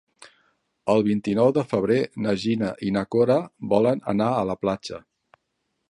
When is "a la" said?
4.41-4.61